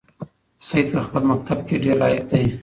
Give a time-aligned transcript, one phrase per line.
[0.67, 2.43] سعید په خپل مکتب کې ډېر لایق دی.